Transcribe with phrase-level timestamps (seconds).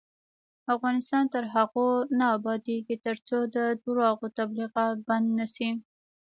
[0.75, 1.87] افغانستان تر هغو
[2.19, 5.69] نه ابادیږي، ترڅو د درواغو تبلیغات بند نشي.